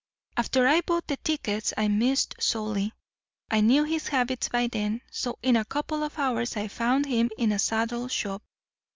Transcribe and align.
"After 0.35 0.65
I 0.65 0.81
bought 0.81 1.05
the 1.05 1.17
tickets 1.17 1.75
I 1.77 1.87
missed 1.87 2.33
Solly. 2.39 2.91
I 3.51 3.61
knew 3.61 3.83
his 3.83 4.07
habits 4.07 4.49
by 4.49 4.65
then; 4.65 5.01
so 5.11 5.37
in 5.43 5.55
a 5.55 5.63
couple 5.63 6.01
of 6.01 6.17
hours 6.17 6.57
I 6.57 6.69
found 6.69 7.05
him 7.05 7.29
in 7.37 7.51
a 7.51 7.59
saddle 7.59 8.07
shop. 8.07 8.41